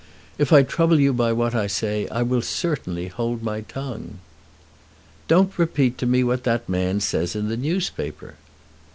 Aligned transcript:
"If 0.39 0.51
I 0.51 0.63
trouble 0.63 0.99
you 0.99 1.13
by 1.13 1.31
what 1.31 1.53
I 1.53 1.67
say, 1.67 2.07
I 2.07 2.23
will 2.23 2.41
certainly 2.41 3.07
hold 3.07 3.43
my 3.43 3.61
tongue." 3.61 4.17
"Don't 5.27 5.59
repeat 5.59 5.99
to 5.99 6.07
me 6.07 6.23
what 6.23 6.43
that 6.43 6.67
man 6.67 6.99
says 7.01 7.35
in 7.35 7.49
the 7.49 7.55
newspaper." 7.57 8.33